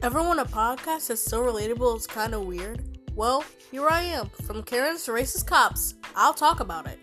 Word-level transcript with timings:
Ever 0.00 0.22
want 0.22 0.38
a 0.38 0.44
podcast 0.44 1.08
that's 1.08 1.20
so 1.20 1.42
relatable 1.42 1.96
it's 1.96 2.06
kind 2.06 2.32
of 2.32 2.46
weird? 2.46 2.98
Well, 3.16 3.44
here 3.72 3.88
I 3.88 4.02
am. 4.02 4.30
From 4.46 4.62
Karens 4.62 5.02
to 5.04 5.10
racist 5.10 5.46
cops, 5.46 5.94
I'll 6.14 6.32
talk 6.34 6.60
about 6.60 6.86
it. 6.86 7.02